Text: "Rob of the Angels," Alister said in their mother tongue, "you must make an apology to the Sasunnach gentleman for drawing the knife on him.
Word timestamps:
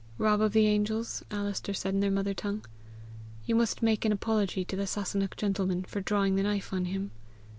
"Rob 0.17 0.41
of 0.41 0.53
the 0.53 0.65
Angels," 0.65 1.23
Alister 1.29 1.75
said 1.75 1.93
in 1.93 1.99
their 1.99 2.09
mother 2.09 2.33
tongue, 2.33 2.65
"you 3.45 3.53
must 3.53 3.83
make 3.83 4.03
an 4.03 4.11
apology 4.11 4.65
to 4.65 4.75
the 4.75 4.87
Sasunnach 4.87 5.37
gentleman 5.37 5.83
for 5.83 6.01
drawing 6.01 6.37
the 6.37 6.41
knife 6.41 6.73
on 6.73 6.85
him. 6.85 7.11